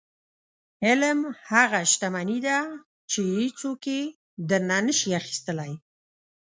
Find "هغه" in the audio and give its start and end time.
1.49-1.79